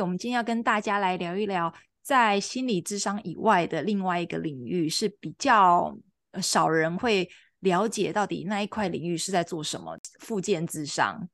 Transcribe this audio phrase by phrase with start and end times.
[0.00, 1.72] 我们今天要跟大家来聊一聊，
[2.02, 5.96] 在心理智商以外的另外一个领域，是比较
[6.42, 7.28] 少人会
[7.60, 9.96] 了解到底那一块领域是在做什么。
[10.18, 11.28] 复健智商。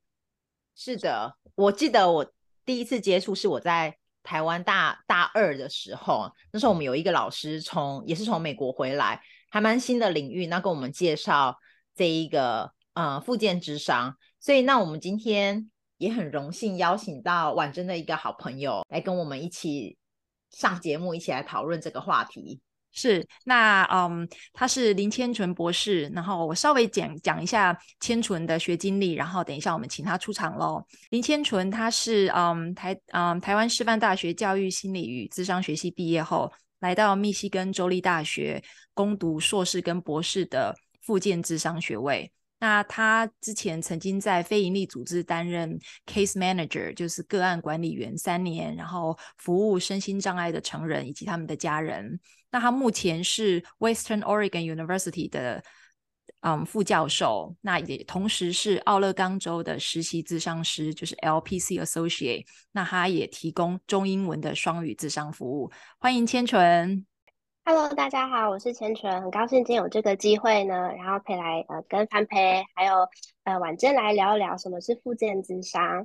[0.77, 2.33] 是的，我记得我
[2.67, 11.57] 第一次接触是我在台湾大大二的时候，那时候我们有一个老师从也是从美国回来，还蛮新的领域，那跟我们介绍
[11.95, 15.71] 这一个呃复健智商，所以那我们今天。
[16.01, 19.99] 也很荣幸邀请到婉珍的一个好朋友来跟我们一起
[20.51, 22.59] 上节目，一起来讨论这个话题。
[22.91, 30.83] 是，那嗯，他是林千纯博士，然后我稍微讲讲一下千纯的学经历，然后等一下我们请他出场喽。
[31.11, 42.33] 林千纯他是嗯台嗯台湾师范大学教育心理与智商学系毕业后，来到密西根州立大学攻读硕士跟博士的复健智商学位。
[42.61, 52.21] 那他之前曾经在非营利组织担任 case manager，就是个案管理员三年，然后服务身心障碍的成人以及他们的家人。
[52.51, 55.63] 那他目前是 Western Oregon University 的
[56.41, 62.45] 嗯副教授，那也同时是奥勒冈州的实习咨商师，就是 LPC Associate。
[62.73, 65.71] 那他也提供中英文的双语咨商服务。
[65.99, 67.10] 欢迎千纯。
[67.63, 72.95] Hello，大家好，我是千纯，很高兴今天有这个机会呢，然后可以来呃跟范培还有
[73.45, 76.05] 呃婉珍来聊一聊什么是复健咨商。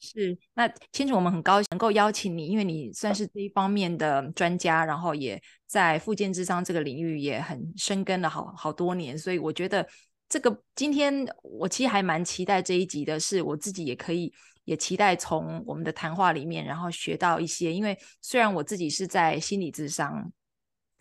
[0.00, 9.86] 是，那千纯，我们很高兴能够邀请你，因为你算是这一方面的专家，然后也在复健咨商这个领域也很深耕了好好多年，所以我觉得
[10.28, 14.32] 这个今天我其实还蛮期待这一集的，是我自己也可以
[14.64, 20.30] 也期待从我们的谈话里面，然后学到一些，因为虽然我自己是在心理智商。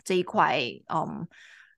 [0.04, 0.62] 这一块，
[0.94, 1.28] 嗯，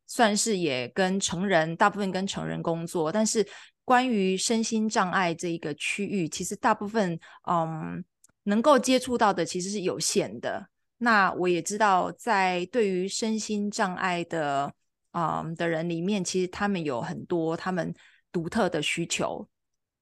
[0.05, 3.45] 算是也跟成人大部分跟成人工作，但是
[3.85, 7.19] 关于身心障碍这一个区域，其实大部分，
[7.49, 8.03] 嗯，
[8.43, 10.67] 能够接触到的其实是有限的。
[10.99, 14.73] 那我也知道，在对于身心障碍的，
[15.11, 17.93] 嗯，的人里面，其实他们有很多他们
[18.31, 19.45] 独特的需求，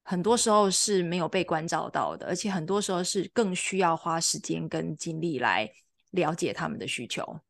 [0.04, 5.68] 很多时候是没有被关照到的，而且很多时候是更需要花时间跟精力来
[6.12, 7.40] 了解他们的需求。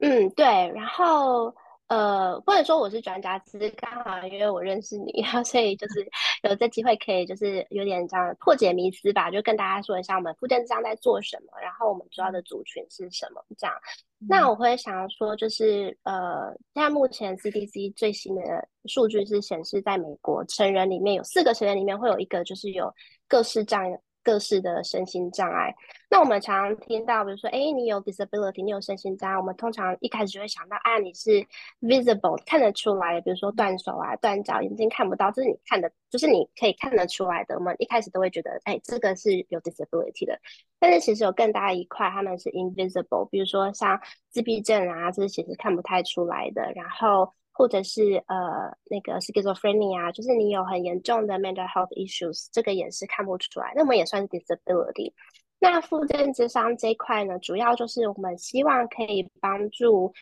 [0.00, 0.44] 嗯，对，
[0.74, 1.54] 然后
[1.88, 6.06] 呃，或者说我是专家，只是刚好因为我认识你，然后所以就是
[6.42, 13.74] 有这机会可以就是有点这样破解迷思吧，就跟大家说一下我们复健咨商在做什么，然后我们主要的族群是什么这样。
[14.20, 22.92] 嗯、那我会想要说，就是呃，现在目前 CDC 最新的数据是显示，在美国成人里面有四个成人里面会有一个就是有
[23.26, 23.98] 各式障碍。
[24.28, 25.74] 各式的身心障碍，
[26.10, 31.42] 那我们常常听到，比如说，哎，你有 disability，你有身心障碍，我们通常一开始就会想到，啊，你是
[31.80, 37.54] visible，看得出来，比如说断手啊、断脚，眼睛看不到，这是你看的，就是你可以看得出来的。
[37.54, 40.38] 我们一开始都会觉得，哎，这个是有 disability 的，
[40.78, 47.32] 但是其实有更大一块，他们是 invisible，比如说像自闭症啊，这是其实看不太出来的，然后。
[47.58, 55.12] 或者是呃那个 schizophrenia，就是你有很严重的 mental health issues，这个也是看不出来，那么也算是 disability。
[55.58, 60.14] 那复健咨商这一块呢，主要就是我们希望可以帮助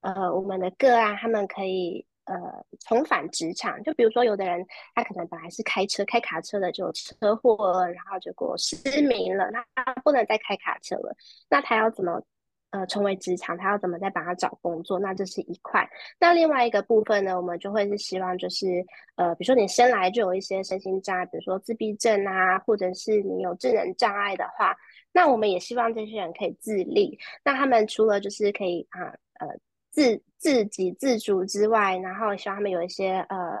[0.00, 2.34] 呃我们的个案，他们可以呃
[2.80, 3.82] 重返职场。
[3.82, 11.14] 就比如说有的人他可能本来是开车开卡车的，就有车祸了，然后结果失明了，那他不能再开卡车了，
[11.50, 12.22] 那他要怎么？
[12.70, 14.98] 呃，成为职场，他要怎么再帮他找工作？
[14.98, 15.88] 那这是一块。
[16.20, 18.84] 那另外一个部分呢，我们就会是希望，就是
[19.16, 24.76] 呃，比如说你生来就有一些身心障碍，比如说自闭症啊，或者是你有智能障碍的话，
[25.12, 27.18] 那我们也希望这些人可以自立。
[27.42, 29.00] 那他们除了就是可以啊
[29.40, 29.48] 呃
[29.90, 33.58] 自自给自足之外，然后希望他们有一些呃。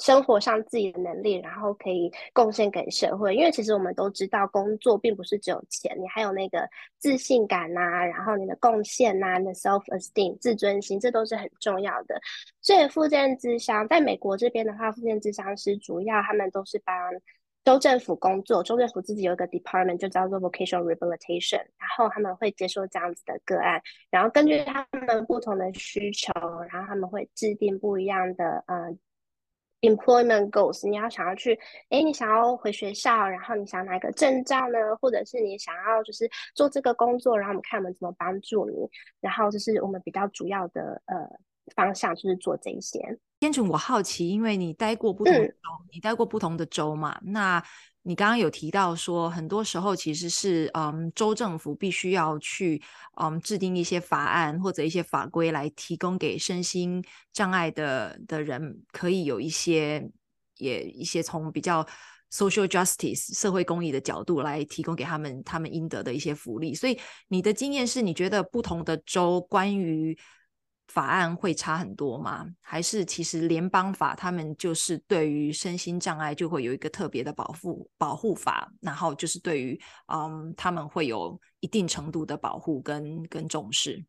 [0.00, 3.36] 生活上自己的能力，然后可以贡献给社会。
[3.36, 6.66] 因为其实我们都知道，工作并不是只有钱，你还有那个
[6.98, 12.18] 自信感呐、然后你的贡献呐、你的 self esteem 自尊心，这都是很重要的。
[12.62, 16.96] 所以复健之商在美国这边的话，复健之商师主要他们都是帮
[17.62, 26.32] 州政府工作，州政府自己有一个 department 就叫做 vocational rehabilitation，然后他们会接受这样子的个案，然后根据他们不同的需求，
[26.72, 28.98] 然后他们会制定不一样的嗯。
[29.80, 38.88] Employment goals，你要想要去，哎，你想要回学校，然后你想拿个证照呢，或者是你想要就是做这个工作，然后我们看我们怎么帮助你，
[39.20, 41.16] 然后就是我们比较主要的呃
[41.74, 43.00] 方向就是做这一些。
[43.38, 47.62] 天成，我好奇，因为你待过不同的州，嗯、你待过不同的州嘛，那。
[48.02, 52.80] 你刚刚有提到说，很多时候其实是嗯，州政府必须要去
[53.20, 60.10] 嗯制定一些法案或者一些法规来提供给身心障碍的的人，可以有一些
[60.56, 61.86] 也一些从比较
[62.32, 66.74] social justice 社会公益的角度来提供给他们他们应得的一些福利。
[66.74, 66.98] 所以
[67.28, 70.16] 你的经验是，你觉得不同的州关于
[70.90, 72.44] 法案会差很多吗？
[72.60, 84.04] 还是其实联邦法他们就是对于身心障碍就会有一个特别的保护保护法，然后就是对于嗯他们会有一定程度的保护跟跟重视。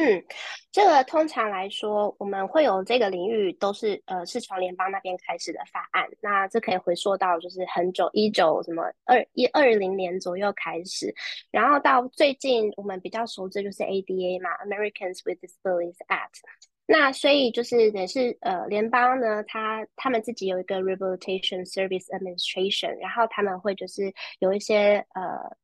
[0.00, 0.24] 嗯，
[0.70, 6.08] 这个通常来说，我们会有这个领域都是呃，是从联邦那边开始的法案。
[6.20, 11.12] 那这可以回溯到就是很久一九什么二一二零年左右开始，
[11.50, 16.42] 然后到最近我们比较熟知就是 ADA 嘛，Americans with Disabilities Act。
[16.86, 25.56] 那所以就是也是呃，联邦呢，他他们自己有一个 Rehabilitation Service Administration，然后他们会就是有一些呃。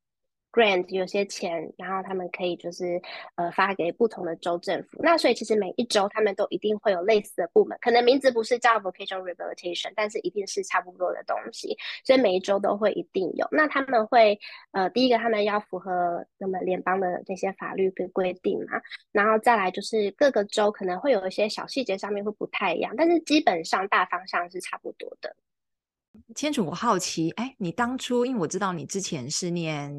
[0.55, 3.03] Grant 有些钱，然后他们可以就是
[3.35, 5.03] 呃发给不同的州政府。
[5.03, 11.77] 那所以其实每一州他们都一定会有类似的部门，可能名字不是叫 Vocational Rehabilitation，但是一定是差不多的东西。
[12.05, 13.49] 所以每一州都会一定有。
[13.51, 14.39] 那他们会
[14.71, 18.81] 呃第一个他们要符合那么联邦的那些法律跟规定嘛，
[19.11, 25.35] 然后再来就是各个州可能会有一些小细节上面会不太一样，但是基本上大方向是差不多的。
[26.35, 29.93] 千楚，我好奇，哎，你当初因为我知道你之前是念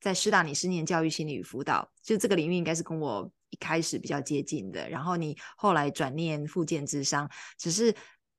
[0.00, 4.88] 在师大，你是念教育心理与辅导，就这个领域应该是跟我一开始比较接近的。
[4.88, 7.28] 然后你后来转念复健智商，
[7.58, 7.94] 只是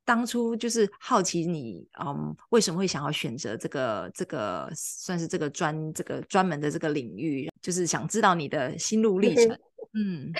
[0.06, 9.50] 当初就是好奇你，嗯，为什么会想要选择这个这个算是这个专这个专门的这个领域，就是想知道你的心路历程，
[9.94, 10.32] 嗯。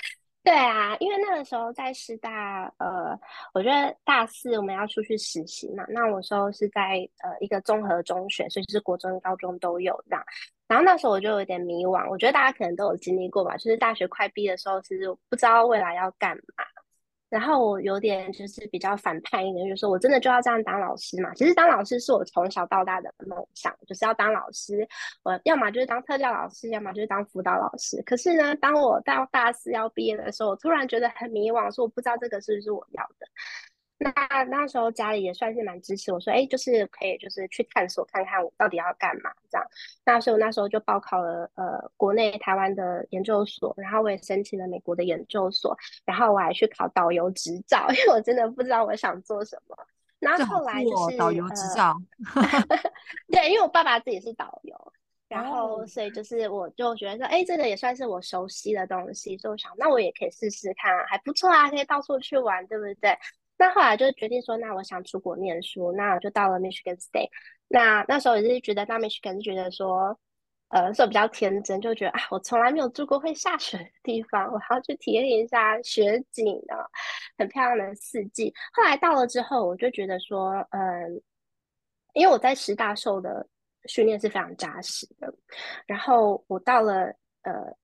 [0.48, 3.14] 对啊，因为那个时候在师大，呃，
[3.52, 5.84] 我觉得大四我们要出去实习嘛。
[5.90, 10.24] 那我时候是在呃一个综合中学，所以就是国中、高中都有这样。
[10.66, 16.64] 然后那时候我就有点迷惘，我觉得大家可能都有经历过吧，就是大学快毕的时候，其实不知道未来要干嘛。
[17.30, 21.32] 然后我有点就是比较反叛一点，就是说我真的就要这样当老师嘛？
[21.34, 24.88] 其实当老师是我从小到大的梦想，就是要当老师。
[25.22, 28.02] 我要么就是当特教老师，要么就是当辅导老师。
[28.02, 33.26] 可是呢，当我到大四要毕业的时候，我突然觉得很迷惘，说我不知道这个是不是我要的。
[33.98, 34.12] 那
[34.44, 39.66] 那时候家里也算是蛮支持我说，哎，就是可以，就是去探索看看我到底要干嘛这样。
[40.04, 49.76] 那所以我那时候就报考了呃国内台湾的研究所，然后我也申请了美国的研究所，然后我还去考导游执照， 因为我真的不知道我想做什么。
[50.20, 51.96] 然后后来就是导游执照，
[52.34, 52.80] 呃、
[53.30, 54.92] 对，因为我爸爸自己是导游，
[55.28, 63.16] 然后所以就是我就觉得说，哎，这个也算是我熟悉的东西，所以我想那我也可以试试看，还不错啊，可以到处去玩，对不对？
[63.58, 67.28] 那后来就决定说，那我想出国念书，那我就到了 Michigan State。
[67.66, 70.18] 那那时候也是觉得，到 Michigan 是觉得说，
[70.68, 76.86] 呃，是比较天真，就觉得啊，我从来没有住过会下雪的地方，我还要去体验一下雪景啊，
[77.36, 78.54] 很漂亮的四季。
[78.72, 81.20] 后来到了之后，我就觉得说，嗯，
[82.14, 83.46] 因为我在师大受的
[83.86, 85.34] 训练是非常扎实的，
[85.86, 87.12] 然后我到了
[87.42, 87.76] 呃。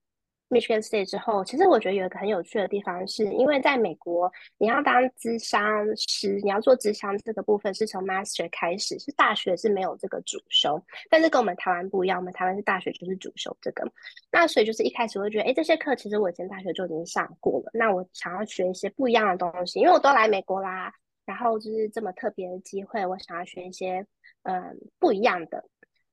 [0.50, 13.90] Michigan State 之后，其实我觉得有一个很有趣的地方是，因为在美国，你要当咨商师，你要做咨商这个部分是从 Master 开始，是大学是没有这个主修，但是跟我们台湾不一样，我们台湾是大学就是主修这个。
[14.30, 20.92] 那所以就是一开始我会觉得，哎，这些课其实我以前大学就已经上过了，那我想要学一些不一样的东西，因为我都来美国啦，
[21.24, 24.06] 然后就是这么特别的机会，我想要学一些
[24.42, 25.64] 嗯不一样的。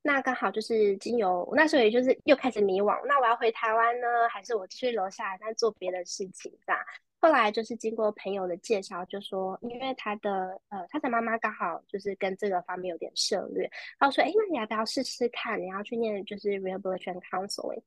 [0.03, 2.99] 那刚好就是经由那时候，也就是又开始迷惘。
[3.05, 6.51] 那我要回台湾呢，还是我继续留下来再做别的事情？
[6.65, 6.81] 这样。
[7.19, 15.61] 后来就是经过朋友的介绍，就说因为他的呃他的妈妈刚好就是跟这个方面有点涉略，然后说哎，那你要不要试试看？
[15.61, 17.81] 你要去念就是 rehabilitation counseling。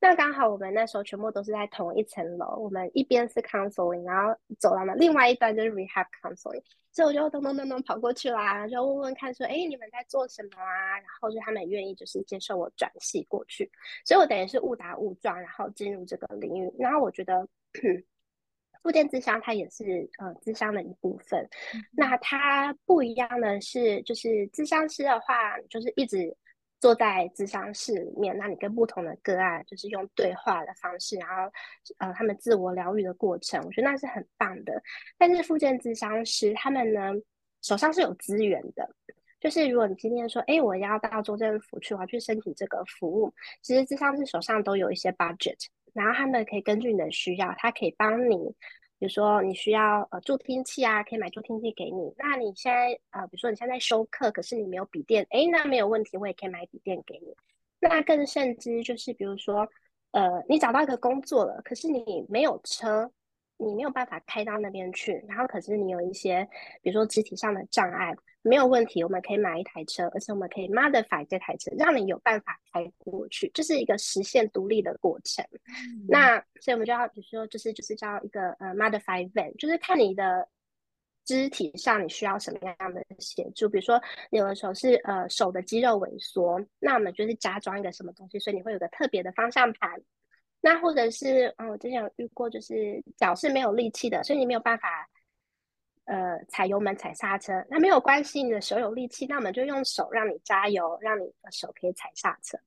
[0.00, 6.62] 那刚好我们那时候全部都是在同一层楼，我们一边是 counseling，然后走廊的另外一端就是 rehab counseling。
[6.92, 10.98] 所以我就咚咚咚咚跑过去啦，就问问看说，哎，你们在做什么啊？
[10.98, 13.70] 然后就他们愿意就是接受我转系过去，
[14.04, 16.70] 所以我等于是误打误撞，然后进入这个领域。
[16.78, 17.48] 然后我觉得，
[18.82, 21.40] 复健智商它也是呃智商的一部分。
[21.72, 26.36] 嗯、那它不一样的是，就是智商师的话，就是一直。
[26.84, 31.50] 坐在咨商室里面，那你跟不同的个案，就是用对话的方式，然后
[31.96, 34.82] 呃，他们自我疗愈的过程，我觉得那是很棒的。
[35.16, 37.00] 但是附件咨商师他们呢，
[37.62, 38.86] 手上是有资源的。
[39.40, 45.56] 就是如果你今天说，哎，我要到州政府去，我要去申请这个服务，其实咨商师手上都有一些 budget，
[45.94, 48.54] 然后他们可以根据你的需要，他可以帮你，
[48.98, 52.14] 比如说你需要呃助听器啊，可以买助听器给你。
[52.16, 57.34] 那你现在呃，比如说你现在在修课，可是你没有笔电，哎，那没有问题，我也可以买笔电给你。
[57.80, 59.68] 那更甚至就是比如说，
[60.12, 63.10] 呃，你找到一个工作了，可是你没有车。
[63.56, 66.46] 你没有办法开到那边去，然后可是你有一些，
[66.82, 75.44] 比如说肢体上的障碍，没有问题，我们可以买一台车，而且我们可以 modify 这台车，让你有办法开过去，这、就是一个实现独立的过程。
[75.52, 80.48] 嗯、那所以我们就要，比如说，就是就是叫一个呃 modify van，就是看你的
[81.24, 90.02] 肢体上你需要什么样的协助，比如说你有的时候是呃手的肌肉萎缩，那我们就是加装一个什么东西，所以你会有个特别的方向盘。
[90.64, 95.06] 那或者是，嗯，我之前有遇过，就是脚是没有力气的，所以你没有办法，
[96.06, 97.52] 呃，踩油门、踩刹车。
[97.68, 102.58] 那没有关系，你的手有力气，那我们就用手让你加油，让你的手可以踩刹车。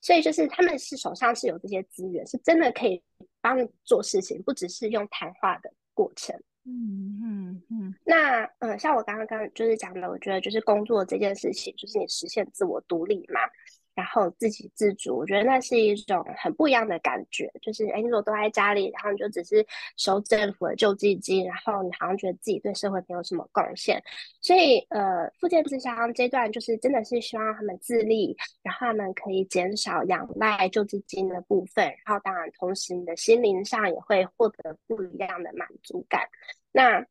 [0.00, 3.02] 所以就是他们是手上是有这些资源，是真的可以
[3.40, 6.40] 帮你做事情，不只是用谈话的过程。
[6.64, 7.94] 嗯嗯嗯。
[8.04, 13.40] 那，嗯，像我刚刚刚就是讲的，我觉得就是工作这件事情，就是你实现自我独立嘛。
[13.94, 17.52] 然后自给自足，我觉得那是一种很不一样的感觉。
[17.60, 19.66] 就是，哎，你如果都在家里，然后你就只是
[19.96, 24.02] 收政府的救济金，然后你好像觉得自己对社会没有什么贡献。
[24.40, 36.28] 所以，呃，复健咨商这段就是真的是希望他们自立，然后他们可以减少仰赖救济金的部分，然后当然同时你的心灵上也会获得不一样的满足感。
[36.72, 37.04] 那，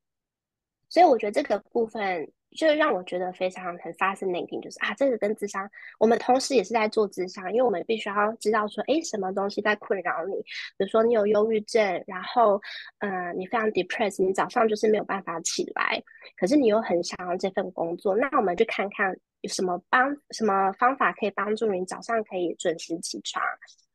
[0.87, 2.31] 所以我觉得这个部分。
[2.57, 10.33] 就让我觉得非常很 fascinating，就是啊，这个跟智商，我们同时也是在做智商，因为我们必须要知道说，哎，什么东西在困扰你？
[10.77, 12.59] 比如说你有忧郁症，然后，
[12.99, 16.01] 呃，你非常 depressed，你早上就是没有办法起来，
[16.37, 23.43] 可是你又很想要这份工作，那我们就看看有什么帮什么方法可以帮助你早上可以准时起床。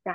[0.04, 0.14] 然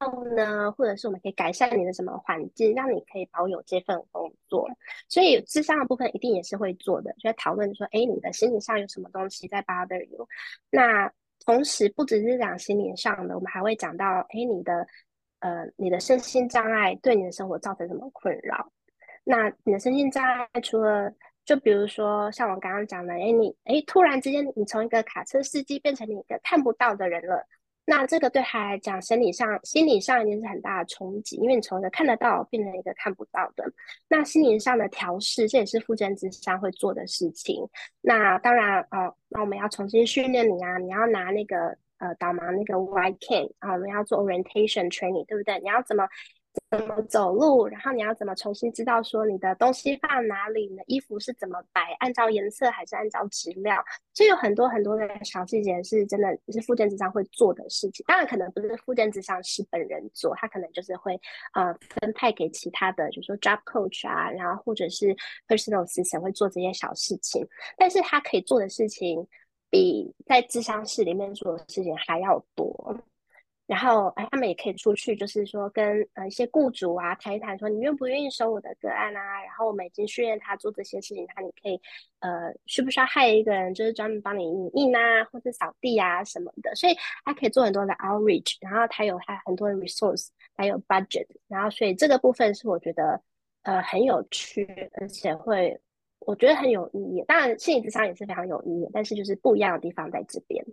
[0.00, 4.68] 后呢，或者是我们可以改善你的什么环境，让你可以保有这份工作。
[5.08, 10.28] 所以智商的部分一定也是会做的，就在讨论说，哎，你的心理上有什么东西在 bother you？
[10.68, 11.10] 那
[11.46, 14.86] 同时不只是讲心理上的，我们还会讲到，哎，你的
[15.38, 18.70] 呃，你的身心障碍对你的生活造成什么困扰？
[19.22, 21.10] 那你的身心障碍除了，
[21.44, 27.46] 就比如说像我刚刚讲的，哎，你哎，突然之间你从一个卡车司机变成你一个看不到的人了。
[27.86, 33.64] 那这个对他来讲，生理上、心理上一定是很大的冲击，因为你从一个看得到变成一个看不到的。
[34.08, 37.68] 那心灵上的调试，这也是复健之上会做的事情。
[38.00, 45.58] 那当然，哦，那我们要重新训练你啊，你要拿那个呃导盲那个 white cane 啊，我们要做 orientation training，对不对？
[45.58, 46.06] 你要怎么？
[46.70, 53.82] 怎么走路，然后你要怎么重新知道说你的东西放哪里，你的衣服是怎么摆，按照颜色还是按照质量？
[54.14, 58.04] 就有很多很多的小细节是真的是复健咨商会做的事情。
[58.06, 61.20] 当然可能不是复健咨商是本人做，他可能就是会
[61.54, 65.14] 呃分派给其他的，就是说 job coach 啊，然后或者是
[65.48, 67.46] personal assistant 会做这些小事情。
[67.76, 69.26] 但是他可以做的事情
[69.70, 72.96] 比在咨商室里面做的事情还要多。
[73.70, 79.44] 然后，哎，他们也可以出去，就是说跟呃一些雇主啊谈一谈，说你愿不愿意收我的个案啊？
[79.44, 81.80] 然后我们已经训练他做这些事情，他你可以
[82.18, 86.74] 呃需不需要害一个人，就是专门帮你影印啊，或者扫地啊什么的。
[86.74, 93.22] 所以他可以做很多的 outreach，然后他有他很多的 resource，还有 budget，然后所以这个部分是我觉得
[93.62, 95.80] 呃很有趣，而且会
[96.18, 97.24] 我觉得很有意义。
[97.28, 100.64] 当然，心理咨商也是非常有意义，但是就是不一样的地方在这边。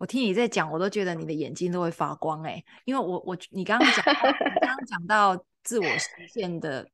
[0.00, 6.88] 我听你在讲，我都觉得你的眼睛都会发光哎，因为我我你刚刚讲，你刚刚讲到自我实现的，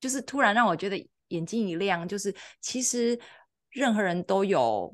[0.00, 3.16] 就是突然让我觉得眼睛一亮，就是其实
[3.70, 4.92] 任何人都有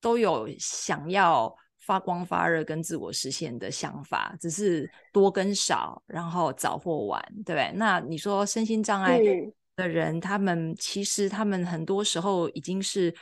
[0.00, 7.72] 都有想要发光发热跟自我实现的想法，只是多跟少，然后早或晚，对不对？
[7.74, 9.18] 那你说身心障碍
[9.74, 13.12] 的人，嗯、他们其实他们很多时候已经是。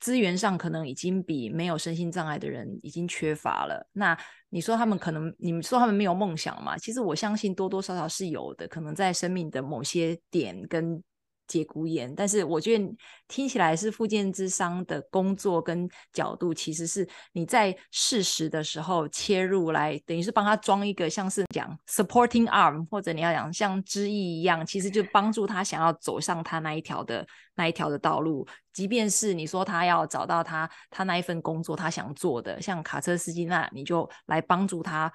[0.00, 3.88] 资源上可能已经比没有身心障碍的人已经缺乏了。
[3.92, 4.16] 那
[4.50, 6.76] 你说他们可能，你们说他们没有梦想嘛？
[6.78, 11.02] 其实我相信多多少少是有的，可能在生命的某些点跟。
[11.46, 12.96] 节骨眼，但是我觉得
[13.28, 28.46] 听起来是复健之商的工作跟角度，其实是你在适时的时候切入来，等于是帮他装一个像是讲 supporting arm，或者你要讲像支翼一样，其实就帮助他想要走上他那一条的那一条的道路。
[28.72, 35.10] 即便是你说他要找到他他那一份工作他想做的，像卡车司机，那你就来帮助他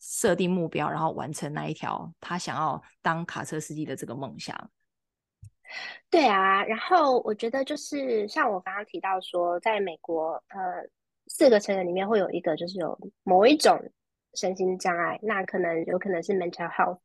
[0.00, 4.56] 设定目标，然后完成那一条他想要当卡车司机的这个梦想。
[6.10, 10.86] 对啊，然后我觉得就是像我刚刚提到说，在美国，呃，
[11.26, 13.80] 四个成人里面会有一个就是有某一种
[14.34, 16.98] 身心障碍，那可能有可能是 mental health，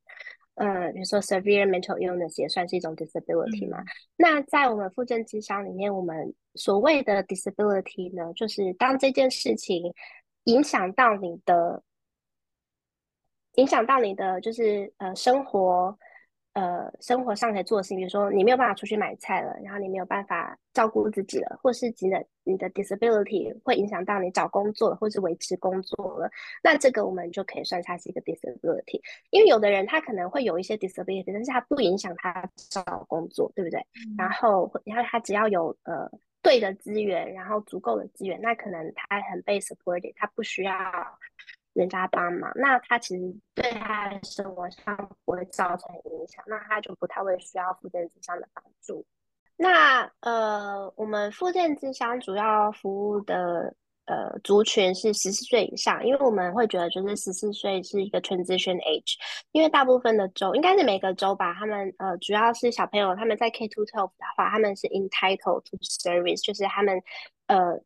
[0.55, 3.79] 呃，比如说 severe mental illness 也算是一种 disability 嘛。
[3.79, 3.85] 嗯、
[4.17, 9.93] 那在我们复健咨商里面，我们所谓的 disability 呢，就是当这件事情
[10.43, 11.81] 影响到你的，
[13.53, 15.97] 影响到你的就是呃生活。
[16.57, 26.27] 呃，生活上可以做的事情，比如说你没有办法出去买菜了，然后你没有办法照顾自己了，或是你的你的 disability 会影响到你找工作或是维持工作了，
[26.63, 28.99] 那这个我们就可以算它是一个 disability。
[29.29, 33.79] 因为有的人他可能会有一些 disability，但是他不影响他找工作，对不对？
[33.79, 36.09] 嗯、然后然后他只要有呃
[36.41, 40.73] 对的资源，然后足够的资源，那可能他很被 supported，他不需要。
[41.77, 49.05] 人家帮忙，那他其实对他的生活上不会造成影响，那他就不太会需要附件之商的帮助。
[49.55, 59.13] 那呃，我们附件之商主要服务的呃族群是十四岁以上，因为我们会觉得就是十四岁是一个 transition age，
[59.51, 66.99] 因为大部分的州应该是每个州吧，他们呃主要是小朋友他们在 K to twelve 的话，他们是 entitled to service，就是他们
[67.45, 67.79] 呃。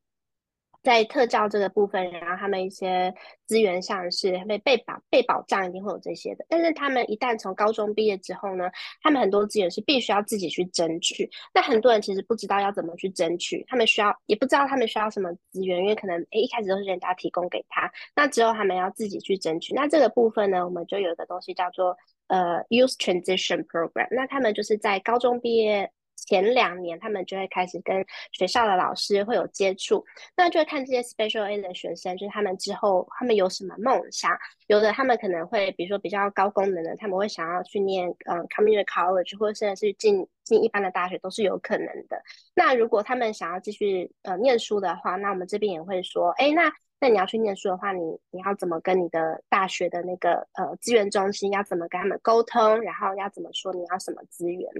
[0.84, 3.14] 在特教这个部分，然后他们一些
[3.46, 6.46] 资源上是被被保被保障，一定会有这些的。
[6.50, 8.70] 但是他们一旦从高中毕业之后呢，
[9.02, 11.30] 他们很多资源是必须要自己去争取。
[11.54, 19.74] 那很多人其实不知道要怎么去争取，他们需要也不知道他们需要什么资源，因为可能诶一开始都是人家提供给他，那之后他们要自己去争取。
[19.76, 21.96] 那这个部分呢，我们就有一个东西叫做
[22.28, 24.08] 呃 Youth Transition Program。
[24.12, 25.92] 那他们就是在高中毕业。
[26.32, 34.32] 前两年，他们就会开始跟学校的老师会有接触，那就会看这些 special ed 的学生，就是他们之后他们有什么梦想。
[34.68, 42.24] 有的他们可能会，比如说比较高功能的，他们会想要去念嗯 community college，或者甚至是进进一般的大学都是有可能的。
[42.56, 46.72] 那如果他们想要继续呃念书的话，那我们这边也会说，哎，那
[47.02, 54.72] 那你要去念书的话，你你要怎么跟你的大学的那个呃资源中心要怎么跟他们沟通，然后要怎么说你要什么资源。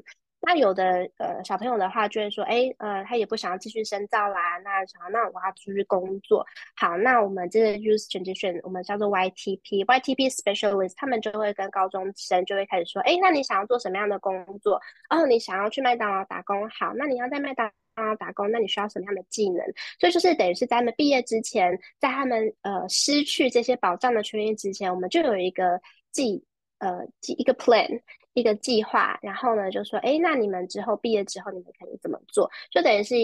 [0.44, 6.44] 那有的呃小朋友的话就会说，哎呃他也不想要继续深造啦，那想要那我要出去工作。
[6.76, 14.82] 好，那我们这个 youth transition 我们叫做 YTP YTP specialist，他们就会跟高中生就会开始说，哎，那你想要做什么样的工作？
[15.10, 19.64] 哦，你想要去麦当劳打工，好，那你要在麦当劳打工，那你需要什么样的技能？
[20.00, 25.80] 所以就是等于是在他们毕业之前，在他们呃失去这些保障的权益之前，我们就有一个
[26.12, 26.44] 计
[26.80, 28.02] 呃计一个 plan。
[28.34, 32.50] 一个计划，然后呢，就说，哎，那你们之后毕业之后，你们可以怎么做？
[32.72, 33.16] 就等于是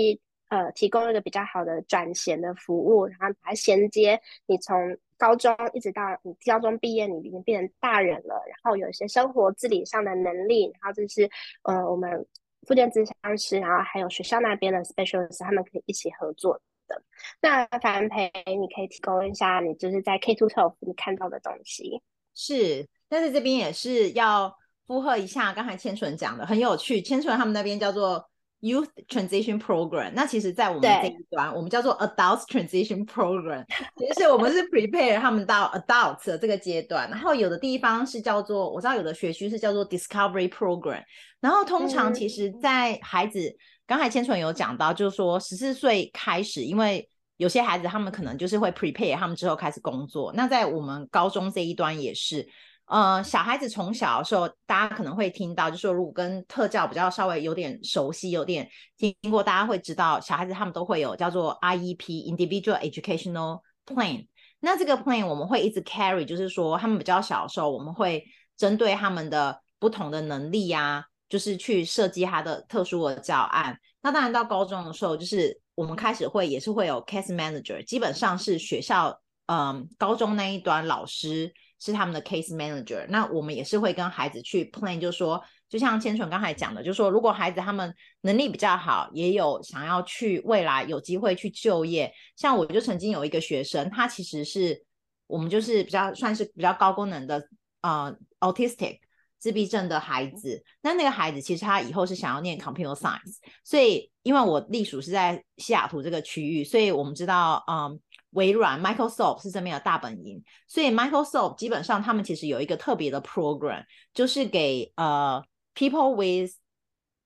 [0.49, 4.19] 呃，提供一个比较好的转衔的服务，然后把它衔接。
[4.45, 11.29] 你从高中一直到你高中毕业，你已经变成大人了，然后有一些生活自理上的能力，然后这是
[11.63, 12.25] 呃，我们
[12.65, 17.01] 复健咨商师，然后还有学校那边的 specialist，他们可以一起合作的。
[17.41, 22.01] 那樊培，你可以提供一下你就是在 K two twelve 你看到的东西。
[22.33, 24.55] 是，但是这边也是要。
[24.87, 28.25] 附和一下刚才千纯讲的很有趣，千纯他们那边叫做
[28.61, 33.65] Youth Transition Program，那其实在我们这一端，我们叫做 Adult Transition Program，
[33.97, 41.03] 其实我们是 prepare 他们到 Adult 的这个阶段，然后有的地方是叫做，我知道有的学区是叫做 Discovery Program，
[41.41, 52.47] 然后通常其实，在孩子、嗯、刚才千纯有讲到，就是说十四岁开始，因为有些孩子他们可能就是会 prepare 他们之后开始工作，那在我们高中这一端也是。
[52.87, 58.65] 呃，小孩子从小的时候，大家可能会听到，就是说，如果跟特教比较稍微有点熟悉，有点
[58.97, 64.27] 听过，大家会知道，小孩子他们都会有叫做 IEP（Individual Educational Plan）。
[64.61, 68.23] 那这个 plan 我们会一直 carry，就是说，他们比较小的时候，我们会
[68.55, 73.77] 针对他们的不同的能力啊，就是去设计他的特殊的教案。
[74.01, 81.53] 那当然到高中的时候，就是我们开始会也是会有 case manager，基本上是学校嗯、高中那一端老师。
[81.79, 94.83] 是他们的 case manager，那我们也是会跟孩子去 plan，就是说，就像千纯刚才讲的，就是说，如果孩子他们能力比较好，也有想要去未来有机会去就业，像我就曾经有一个学生，他其实是
[95.27, 97.47] 我们就是比较算是比较高功能的
[97.81, 98.97] 呃 autistic
[99.37, 107.99] 自闭症的孩子，那那个孩子其实他以后是想要念 computer science，所以因为我隶属是在西雅图这个区域，所以我们知道嗯。
[108.31, 116.51] 微软 Microsoft 是这边的大本营，所以 Microsoft 基本上他们其实有一个特别的 program，就是给呃 people with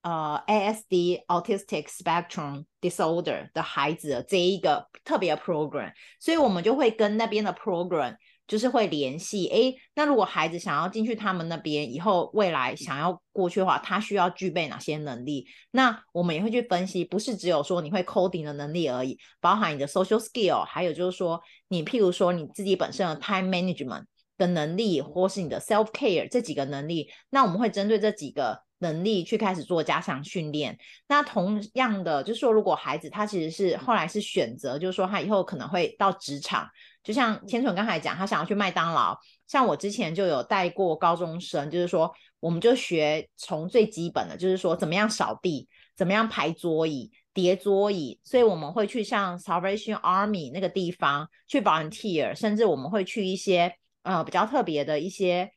[0.04, 8.16] 呃 ASD Autistic Spectrum Disorder 的孩子的这一个特别 program，所以我们就会跟那边的 program
[8.52, 15.48] 就是会联系，诶，那如果孩子想要进去他们那边，以后未来想要过去的话，他需要具备哪些能力？
[15.72, 24.04] 那我们也会去分析，不是只有说你会 coding 的能力而已，包含你的 social skill，还有就是说你譬如说你自己本身的 time management
[24.38, 30.78] 的能力，或是你的 self care 这几个能力，那我们会针对这几个能力去开始做加强训练。
[31.08, 36.68] 那同样的，就是说如果孩子他其实是后来是选择，就是说他以后可能会到职场。
[37.04, 39.18] 就像千纯刚才讲，他想要去麦当劳。
[39.48, 48.20] 像我之前就有带过高中生，就是说，我们就学从最基本的，就是说怎么样扫地，怎么样排桌椅、叠桌椅。
[48.24, 55.52] 所以我们会去像 Salvation Army 那个地方去 volunteer，甚至我们会去一些呃比较特别的一些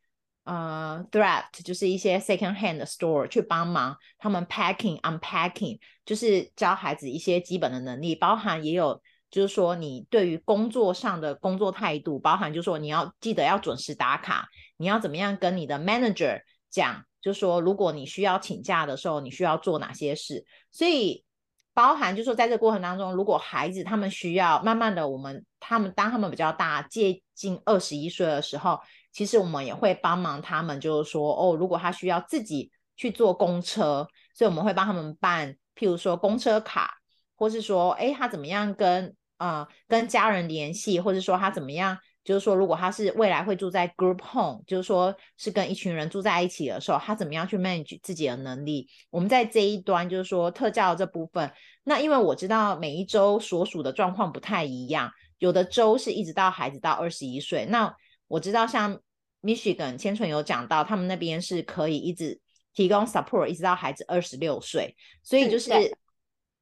[0.44, 9.00] 呃 thrift，就是一些 second hand store 去帮忙他们 packing、unpacking，就是教孩子一些基本的能力，包含也有。
[9.34, 20.44] 就是说，你对于工作上的工作态度，包含就是说，你要记得要准时打卡，你要怎么样跟你的 manager 讲，就是说，如果你需要请假的时候，你需要做哪些事。
[20.70, 21.24] 所以，
[21.72, 28.78] 包含就是说，在这个过程当中，如果孩子他们需要慢慢的，我们他们当他们比较大，接近二十一岁的时候，
[29.12, 36.94] 其实我们也会帮忙他们，就是说，哦，如果他需要自己去坐公车，所以我们会帮他们办，譬如说公车卡，
[37.36, 48.88] 或是说，哎，他怎么样跟、呃，跟家人联系，或者说他怎么样，就是说，如果他是未来会住在 group home，就是说是跟一群人住在一起的时候，他怎么样去 manage 自己的能力？
[49.10, 51.52] 我们在这一端，就是说特教这部分，
[51.82, 57.94] 那因为我知道每一周所属的状况不太一样，有的州是一直到孩子到二十一岁，那
[58.28, 58.98] 我知道像
[59.42, 62.40] Michigan 千纯有讲到，他们那边是可以一直
[62.72, 65.70] 提供 support 一直到孩子二十六岁，所以就是。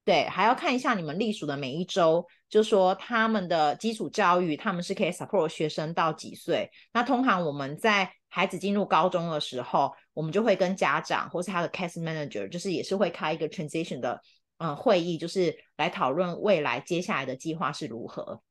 [0.05, 6.71] 对，还要看一下你们隶属的每一州，就说他们的基础教育，他们是可以 support 学生到几岁。
[6.93, 14.21] 那通常我们在孩子进入高中的时候，我们就会跟家长或是他的 case manager，就是也是会开一个 transition 的
[14.59, 18.43] 嗯会议，就是来讨论未来接下来的计划是如何。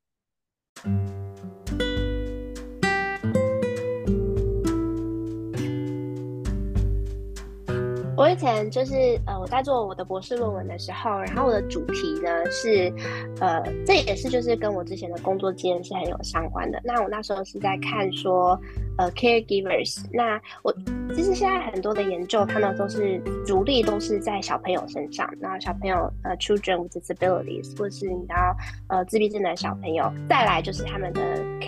[8.22, 12.94] 我以前就是呃，我在做我的博士论文的时候，然后我的主题呢是，
[13.40, 16.80] 呃，这也是就是跟我之前的工作经验是很有相关的。
[16.84, 18.56] 那我那时候是在看说，
[19.00, 20.06] 呃，caregivers。
[20.14, 20.72] 那我
[21.16, 25.28] 其实现在很多的研究，他们都是主力都是在小朋友身上。
[25.40, 28.56] 然后小朋友呃，children with disabilities，或是你知道
[28.88, 31.22] 呃自闭症的小朋友，再来就是他们的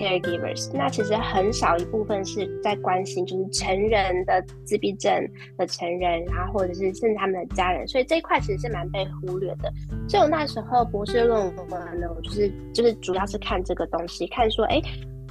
[0.04, 0.72] caregivers。
[0.74, 5.12] 那其实很少一部分是在关心就是成人的自闭症
[5.58, 6.54] 的成人，然后。
[6.54, 9.74] 或者是甚至他们的家人，所以这一块其实是蛮被忽略的。
[10.08, 14.80] 所以我那时候博士论文呢，我就是就是主要是看这个东西，看说，哎，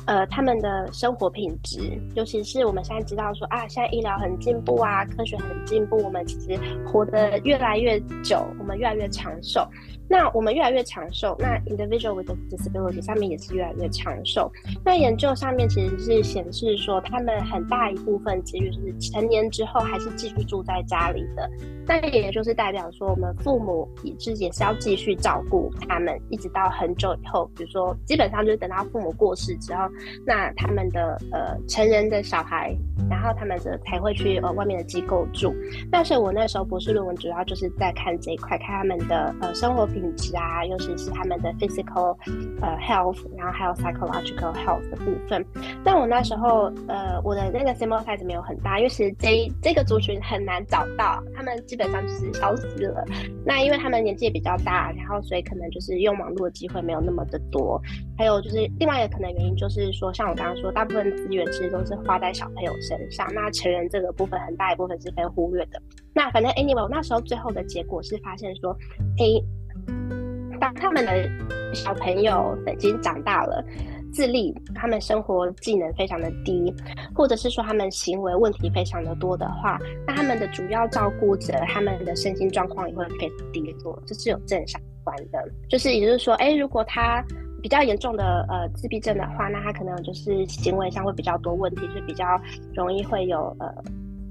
[0.07, 1.79] 呃，他们的生活品质，
[2.17, 9.65] 尤其是我们现在知道说啊，现在医疗很进步啊，科学很进步，我们其实活得越来越久，我们越来越长寿。
[10.13, 14.53] 那我们越来越长寿，那 individual with disability 上面也是越来越长寿。
[14.85, 21.51] 那研究上面其实是显示说，他们很大一部分几率是成年之后还是继续住在家里的。
[21.87, 29.89] 那也就是代表说，我们父母也是也是要继续照顾他们，一直到很久以后，比如说基本上就是等到父母过世之后，
[30.27, 32.77] 那他们的呃成人的小孩，
[33.09, 35.55] 然后他们的才会去呃外面的机构住。
[35.91, 40.02] 但是我那时候博士论文主要就是在看这一块，看他们的呃生活品。
[40.03, 42.17] 品质啊，尤其是他们的 physical
[42.61, 45.45] 呃 health，然后还有 psychological health 的部分。
[45.85, 53.05] 但我那时候呃，我的那个 sample size 没有很大，因为其实这这个族群很难找到，他们基本上就是消失了。
[53.47, 57.81] 那因为他们年纪也比较大，然后所以可能就是用网络的机会没有那么的多。
[58.19, 65.81] 还有就是另外一个可能原因就是说，像我刚刚说，大部分资源其实都是花在小朋友身上，那成人这个部分很大一部分是被忽略的。
[66.13, 68.77] 那反正 anyway，我那时候最后的结果是发现说，
[69.19, 69.43] 诶。
[70.61, 71.29] 当他们的
[71.75, 73.65] 小朋友已经长大了，
[74.13, 76.73] 自立，他们生活技能非常的低，
[77.15, 85.45] 或者是说他们行为问题非常的多的话，那他们的主要照顾者，他们的身心状况也会非常低落，这是有正相关的。
[85.69, 87.25] 就是也就是说，哎，如果他
[87.61, 92.41] 比较严重的呃自闭症的话，那他可能就是行为上会比较多问题，就比较
[92.75, 93.75] 容易会有呃。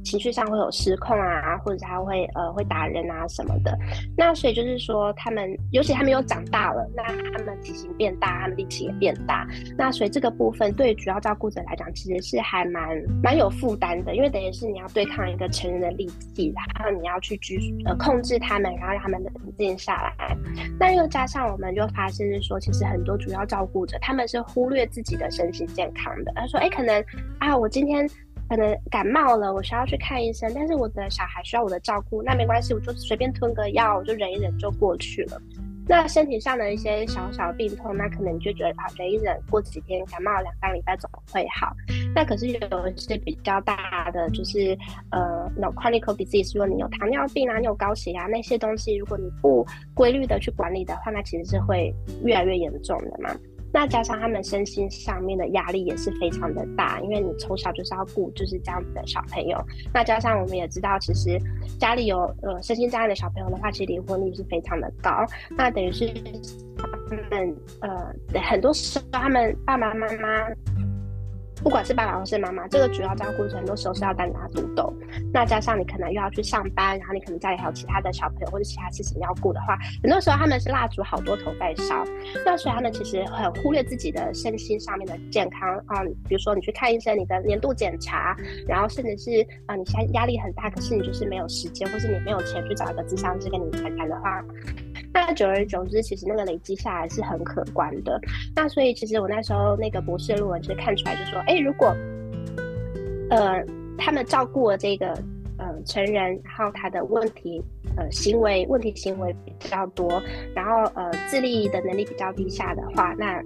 [0.03, 3.77] 情绪上会有失控啊，或者他会呃会打人啊什么的。
[4.17, 9.47] 那所以就是说，他们尤其他们又长大了，那他们体型变大，他们力气也变大。
[9.77, 12.89] 那所以这个部分对主要照顾者来讲，其实是还蛮
[13.23, 20.35] 蛮有负担的，因为等于是你要对抗一个成人的力气，然后你要去拘呃控制他们，然后让他们冷静下来。
[20.79, 26.31] 那又加上我们就发现是说，其实很多主要照顾者他们是忽略自己的身心健康的。
[26.35, 27.03] 他说：“哎，可能
[27.39, 28.09] 啊，我今天。”
[28.51, 35.41] 可能感冒了，我需要去看医生，但是我的小孩需要我的照顾，那没关系，我就随便吞个药，我就忍一忍就过去了。
[35.87, 41.73] 那身体上的一些小小病痛，那可能你就觉得啊，忍一忍，过几天感冒两三礼拜总会好。
[42.13, 44.77] 那可是有一些比较大的，就是
[45.11, 51.93] 呃，no chronic disease，如果你有糖尿病啊，你有高血压那些东西，如果你不规律的去管理的话，那其实是会
[52.25, 53.33] 越来越严重的嘛。
[53.73, 59.57] 那加上他们身心上面的压力也是非常的大，因为你从小就是要顾就是这样子的小朋友。
[59.93, 61.39] 那加上我们也知道，其实
[61.79, 65.25] 家里有呃身心障碍的小朋友的话，其实离婚率是非常的高。
[65.57, 66.07] 那等于是
[66.77, 70.90] 他们呃很多时候他们爸爸妈妈。
[71.63, 74.93] 不管是爸爸或是妈妈，这个主要照顾者很多时候是要单打独斗。
[75.33, 82.03] 那加上你可能又要去上班，然后你可能家里还有其他的小朋友或者其他事情要顾的话，很多时候他们是蜡烛好多头在烧。
[82.45, 86.03] 那所以他们其实很忽略自己的身心上面的健康啊。
[86.27, 88.35] 比如说你去看医生，你的年度检查，
[88.67, 94.43] 然后甚至是啊，你现在压力很大，可是你就是没有时间，或是你没有钱去找一个咨商师跟你谈谈的话。
[95.13, 98.19] 那久而久之，其实那个累积下来是很可观的。
[98.55, 101.95] 那所以，其实我那时候那个博士论文就是看出来，就说，哎，如果，
[103.29, 103.63] 呃，
[103.97, 105.07] 他们照顾了这个
[105.57, 107.63] 呃成人，然后他的问题
[107.97, 110.21] 呃行为问题行为比较多，
[110.55, 113.43] 然后呃自立的能力比较低下的话，那。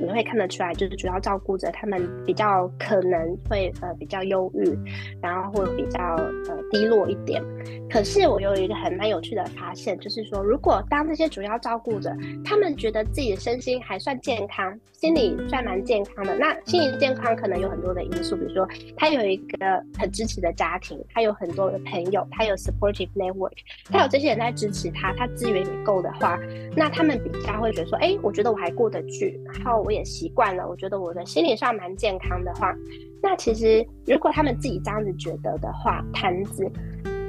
[0.00, 4.78] 你会看得出来，就是主要照顾者他们比较可能会呃比较忧郁，
[5.20, 7.42] 然后会比较呃低落一点。
[7.90, 12.14] 可是我有一个很蛮有趣的发现，就是说，如果当这些主要照顾者
[12.44, 23.52] 他们觉得自己的身心还算健康，心理算蛮健康的，那心理健康可能有很多的因素，比如说他有一个很支持的家庭，他有很多的朋友，他有 supportive network，
[23.86, 26.38] 他有这些人在支持他，他资源也够的话，
[26.76, 29.69] 那他们比较会觉得说，哎，我觉得我还过得去，然后。
[29.78, 32.74] 我也习惯了，我觉得我的心理上蛮健康的话，
[33.22, 36.66] 那其实如果他们自己这样子觉得的话，摊子，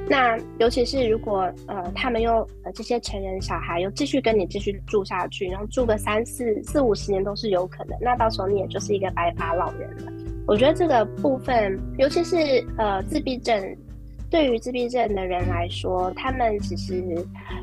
[0.08, 10.12] 那尤其是如果呃他们又呃这些成人小孩又继续跟你继续住下去，然后住个三四四五十年都是有可能，那到时候你也就是一个白发老人了。
[10.46, 12.36] 我觉得这个部分，尤其是
[12.78, 13.76] 呃自闭症。
[14.32, 17.04] 对于自闭症的人来说，他们其实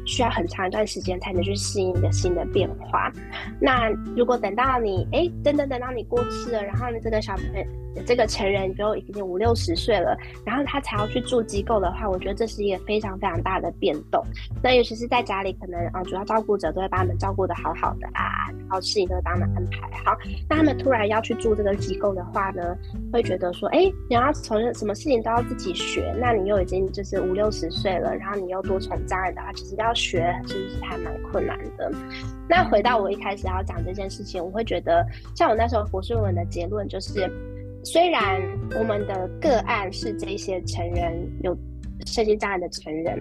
[0.06, 3.12] 需要很长一段时间才能去适应一个新的变化。
[3.60, 7.66] 那如果等到你，哎，等等等到你过世了，然后呢，这个小朋友。
[8.06, 14.24] 这个成人比如已经五六十岁了，然后他才要去住机构的话，我觉得这是一个非常非常大的变动。
[14.64, 20.16] 那尤其是在家里，可能啊，主要照顾者都会把他们照顾的好好的啊，然后事情都会帮他们安排好。
[20.48, 22.78] 那他们突然要去住这个机构的话呢，
[23.12, 31.92] 会觉得说，哎，你要从什么事情都要自己学，那你又已经就是五六十岁了，然后你又多重障碍的话，其实要学其实是还蛮困难的。
[32.48, 37.30] 那回到我一开始要讲这件事情，我会觉得，像我那时候博士论文的结论就是。
[37.82, 38.42] 虽然
[38.78, 41.58] 我们的个案是这些成人有
[42.06, 43.18] 身心障碍的成人，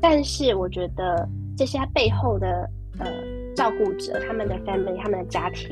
[0.00, 3.06] 但是我觉得这些背后的呃
[3.54, 5.70] 照顾者，他们的 family，他们的家庭。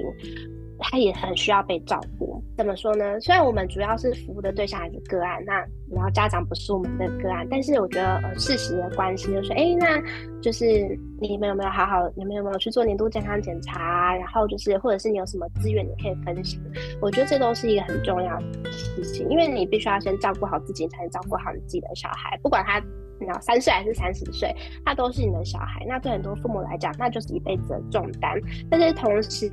[0.79, 2.43] 他也很需要被照顾。
[2.57, 3.21] 怎么说呢？
[3.21, 5.55] 虽然我们主要是服务的对象还是个案，那
[5.95, 10.01] 然后家长不是我们的个案，但是我觉得呃事实的关系就是，哎，那
[10.41, 14.15] 就是你们有没有好好，你们有没有去做年度健康检查？
[14.17, 16.61] 然后就是，或者是你有什么资源你可以分享？
[17.01, 22.83] 我觉得这都是一个很重要的事情，因为你必须要先照顾好自己，才能照顾好你自己的小孩，不管他。
[23.21, 24.55] 然后三岁还是三十岁，
[24.85, 25.85] 他都是你的小孩。
[25.87, 28.33] 那对很多父母来讲，那就是一辈子的重担。
[28.71, 29.49] 但是同时，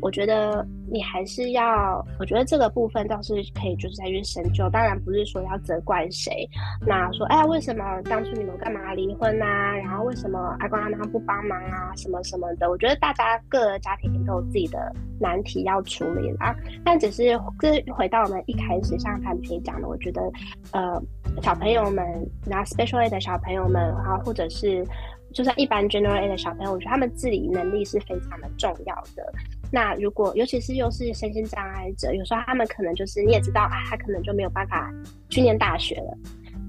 [0.00, 4.68] 我觉得你还是要，我觉得这个部分倒是可以，就是再去深究。
[4.70, 6.48] 当然不是说要责怪谁，
[6.86, 9.76] 那说哎呀，为什么当初你们干嘛离婚啊？
[9.76, 11.92] 然后为什么阿公阿妈不帮忙啊？
[11.96, 12.68] 什么什么的？
[12.70, 16.54] 我觉得大家各个家庭都有自己的难题要处理啦。
[16.84, 20.22] 但只是这回到我们一开始像范皮讲的，我觉得
[20.72, 21.02] 呃。
[21.42, 22.04] 小朋友们，
[22.46, 24.86] 然后 special ed 的小朋友们，然后或者是
[25.32, 29.32] 就算一般 general ed 的小朋友，我觉得他们自理能力是非常的重要的。
[29.70, 34.90] 那如果尤其是又是身心障碍者，有时候他们可能就是你也知道，他可能就没有办法
[35.28, 36.18] 去念大学了。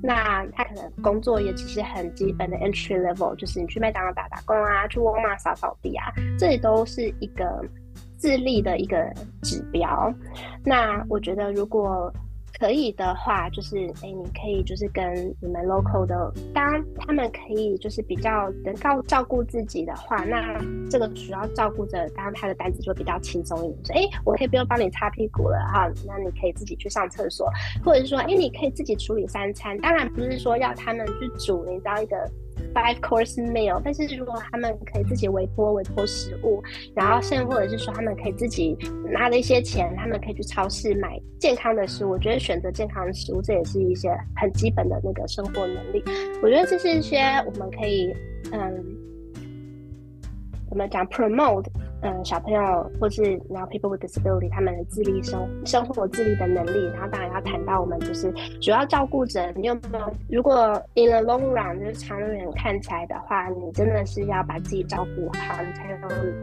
[0.02, 6.06] 那他可能工作也只是很基本的 entry level，就是你去麦当劳打打工啊，去沃尔玛扫扫地啊，
[6.38, 7.62] 这里都是一个
[8.18, 10.14] 自立的一个指标。
[10.64, 12.14] 那我觉得如果
[12.60, 23.86] 可以的话，就是哎，你可以就是跟你们 local 的，当他们可以就是比较能够照顾自己的话，那这个主要照顾着，当然他的单子就比较轻松一点。
[23.86, 27.50] 说，哎，我可以不用帮你擦屁股了哈，那你可以自己去上厕所，
[27.84, 29.78] 或者是说，哎，你可以自己处理三餐。
[29.80, 32.30] 当然不是说要他们去煮，你知道一个。
[32.74, 36.62] Five course meal，但是如果他们可以自己微波微波食物，
[36.96, 38.78] 然后甚或者是说他们可以自己
[39.12, 42.12] 拿了一些钱，他们可以去超市买健康的食物。
[42.12, 46.04] 我觉得选择健康的食物，这也是一些很基本的那个生活能力。
[46.44, 48.14] 我觉得这是一些我们可以
[48.52, 48.86] 嗯，
[50.70, 51.66] 怎么讲 promote。
[52.02, 60.14] 嗯，小朋友或是然后 people with disability 他们的自立生生活自立的能力，然后当然要谈到我们就是主要照顾者，你有没有？
[60.30, 65.98] 如果 in the long run 就是长远看起来的话，你真的是要把自己照顾好，你才有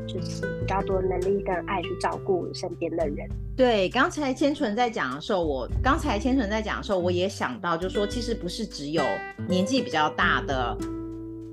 [0.06, 3.26] 就是比较多能力跟爱去照顾身边的人。
[3.56, 9.02] 对，刚才千纯在讲的时候，我刚才千纯在讲的时候，我也想到，就是说其实不是只有
[9.48, 10.76] 年纪比较大的。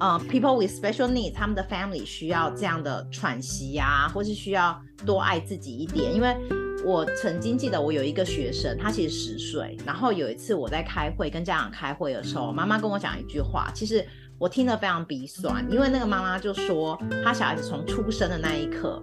[0.03, 6.13] 呃、，people with special needs，他们的 family 需要这样的喘息呀、或是需要多爱自己一点。
[6.13, 6.35] 因为
[6.83, 14.05] 我曾经记得，我有一个学生，他其实十岁，然后有一次我在开会跟家长开会的时候，妈妈跟我讲一句话，其实
[14.37, 19.01] 我听得非常鼻酸，因为那个妈妈就说，她小孩子从出生的那一刻，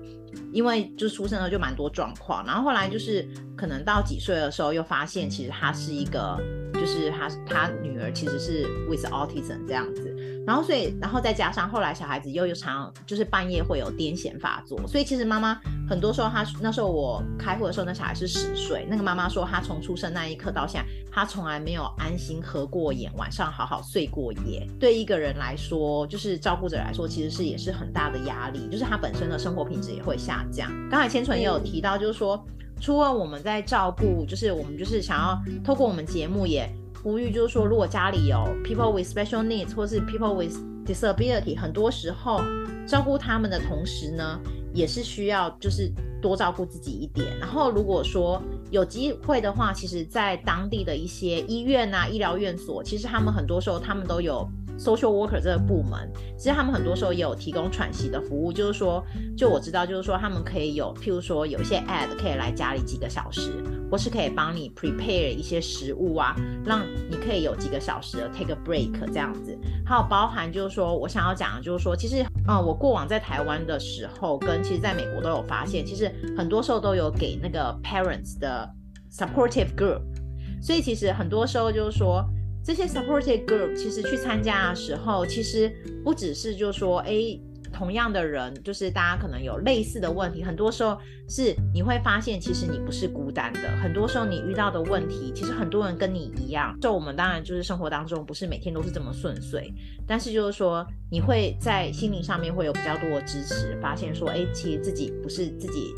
[0.52, 6.38] 因为就出生了就蛮多状况，然后后来就是可能到几岁的时候，又发现其实他是一个，
[6.74, 10.14] 就是他他女儿其实是 with autism 这样子。
[10.50, 15.54] 然后，所以，然后再加上后来小孩子又又常就是半夜会有癫痫发作，所以其实妈妈
[15.88, 24.66] 很多时候，她那时候我开会的时候，那小孩是十岁，那个妈妈说，她从出生那一刻到现在，她从来没有安心合过眼，晚上好好睡过夜。
[24.80, 30.68] 对一个人来说，就是照顾者来说，其实是也是很大的压力，就是他本身的生活品质也会下降。
[30.90, 32.44] 刚才千纯也有提到，就是说，
[32.80, 36.68] 除了我们在照顾，就是我们就是想要透过我们节目也。
[37.02, 40.54] 呼吁就是说，如果家里有 people with special needs 或是 people with
[40.86, 42.42] disability，很多时候
[42.86, 44.38] 照顾他们的同时呢，
[44.74, 47.26] 也是需要就是多照顾自己一点。
[47.38, 54.48] 然后如果说有机会的话，其实在当地的一些医院啊、医疗院所，其实他们很多时候他们都有。
[54.80, 59.04] Social worker 这个部门，其实他们很多时候也有提供喘息的服务，就是说，
[59.36, 69.54] 就我知道，就是说他们可以有，譬如说有一些 ad 可以来家里几个小时，或是可以帮你 prepare 一些食物啊，让你可以有几个小时的 take a break 这样子。
[69.84, 78.66] 还有包含就是说我想要讲的就是说，其实、嗯，我过往在台湾的时候，跟其实在美国都有发现，其实很多时候都有给那个 parents 的
[79.12, 80.00] supportive group，
[80.62, 82.24] 所以其实很多时候就是说。
[82.70, 85.68] 这些 supportive group 其实去参加的时候，其实
[86.04, 87.36] 不只是就说，哎，
[87.72, 90.96] 同样的人，就是大家可能有类似的问题，很多时候
[91.28, 93.76] 是你会发现，其实你不是孤单的。
[93.82, 96.78] 很多时候你遇到的问题，其实很多人跟你一样。
[96.80, 99.74] 就我们当然就是生活当中不是每天都是这么顺遂，
[100.06, 105.92] 但是就是说你会在心灵上面会有比较多的支持，发现说，哎，其实自己不是自己。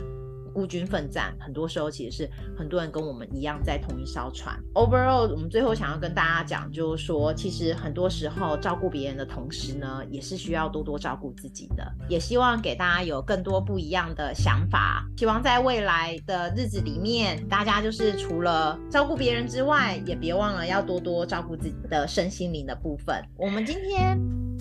[0.52, 4.58] 孤军奋战，很多时候其实是很多人跟我们一样在同一艘船。
[4.74, 11.84] Overall，我们最后想要跟大家讲，就是说，其实很多时候照顾别人的同时呢，也是需要多多照顾自己的。
[12.08, 15.04] 也希望给大家有更多不一样的想法。
[15.16, 23.22] 希望在未来的日子里面，大家就是除了照顾别人之外，也别忘了要多多照顾自己的身心灵的部分。
[23.36, 24.18] 我们今天。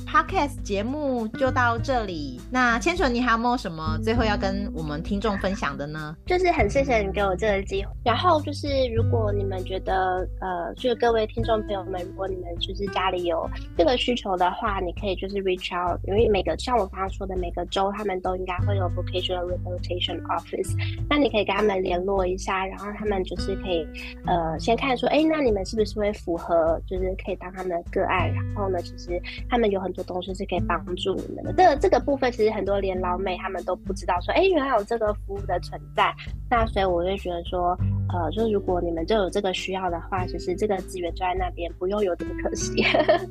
[0.08, 2.42] Podcast 节目就到这里。
[2.50, 6.16] 那千纯，你还有没有什么最后要跟我们听众分享的呢？
[6.26, 7.92] 就是很谢谢你给我这个机会。
[8.04, 20.76] 然后就是，如果你们觉得，呃，就是各位听众朋友们，如果你们就是家里有这个需求的话，你可以就是 reach out，因为每个像我刚刚说的，每个州他们都应该会有 vocational rehabilitation office。
[21.10, 23.88] 那你可以跟他们联络一下，然后他们就是可以，
[24.28, 28.32] 呃，先看说，哎，那你们是不是会符合，就是可以当他们的个案。
[28.34, 30.02] 然后呢，其实他们有很多。
[30.12, 31.54] 东西是可以帮助你们的。
[31.54, 36.14] 这这个部分其实很多连老美他们都不知道，说，哎，原来有这个服务的存在。
[36.48, 37.76] 那所以我就觉得说，
[38.14, 42.84] 呃，就是如果你们就有这个需要的话，其实这个资源就在那边，不用有这么可惜。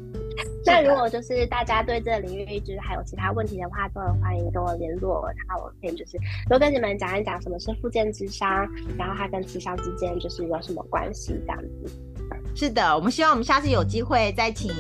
[0.64, 11.92] 那如果就是大家对这个领域就是还有其他问题的话，都很欢迎跟我联络，然后我可以就是多跟你们讲一讲什么是复健咨商，然后它跟智商之间就是有什么关系这样子。
[12.54, 14.72] 是的，我们希望我们下次有机会再请。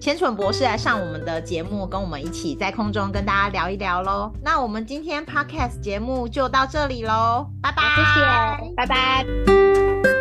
[0.00, 4.32] 千纯博士来上我们的节目，跟我们一起在空中跟大家聊一聊喽。
[4.42, 8.02] 那我们今天 Podcast 节目就到这里喽，拜拜，谢
[8.64, 10.19] 谢，拜拜。